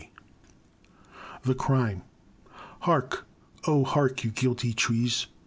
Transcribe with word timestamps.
THE 1.43 1.53
CRIME. 1.53 2.01
«Heark! 2.79 3.27
Oh, 3.67 3.83
heark 3.83 4.21
I 4.23 4.23
you 4.23 4.31
guilty 4.31 4.73
ti^es. 4.73 5.27